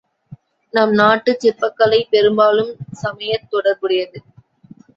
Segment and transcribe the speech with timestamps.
[0.73, 4.19] நம் நாட்டுச் சிற்பக் கலை பெரும்பாலும் சமயத் தொடர்புடையது.